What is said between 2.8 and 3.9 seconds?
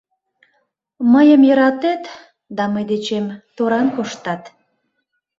дечем торан